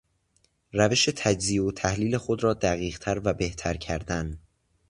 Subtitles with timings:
[0.73, 4.39] روش تجزیه و تحلیل خود را دقیقتر و بهتر کردن